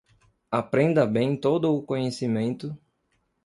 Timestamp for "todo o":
1.39-1.83